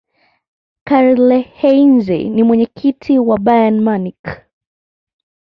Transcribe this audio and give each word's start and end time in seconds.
karlheinze 0.87 2.17
ni 2.29 2.43
mwenyekiti 2.43 3.13
wa 3.27 3.37
bayern 3.45 3.75
munich 3.85 4.27